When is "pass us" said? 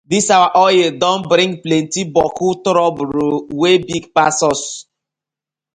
4.15-4.61